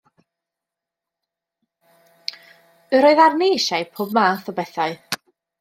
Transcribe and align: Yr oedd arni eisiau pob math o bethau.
Yr 2.95 3.09
oedd 3.11 3.23
arni 3.27 3.53
eisiau 3.59 3.87
pob 3.99 4.17
math 4.21 4.53
o 4.55 4.61
bethau. 4.63 5.01